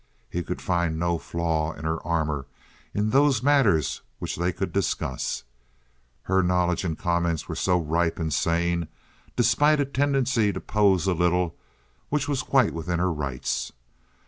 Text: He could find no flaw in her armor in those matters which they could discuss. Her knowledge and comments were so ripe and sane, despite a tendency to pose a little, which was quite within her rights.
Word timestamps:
He 0.31 0.41
could 0.41 0.63
find 0.63 0.97
no 0.97 1.19
flaw 1.19 1.73
in 1.73 1.85
her 1.85 2.01
armor 2.01 2.47
in 2.91 3.11
those 3.11 3.43
matters 3.43 4.01
which 4.17 4.35
they 4.35 4.51
could 4.51 4.73
discuss. 4.73 5.43
Her 6.23 6.41
knowledge 6.41 6.83
and 6.83 6.97
comments 6.97 7.47
were 7.47 7.53
so 7.53 7.79
ripe 7.79 8.17
and 8.17 8.33
sane, 8.33 8.87
despite 9.35 9.79
a 9.79 9.85
tendency 9.85 10.51
to 10.53 10.59
pose 10.59 11.05
a 11.05 11.13
little, 11.13 11.55
which 12.09 12.27
was 12.27 12.41
quite 12.41 12.73
within 12.73 12.97
her 12.97 13.13
rights. 13.13 13.73